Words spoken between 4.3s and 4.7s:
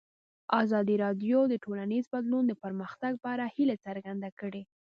کړې.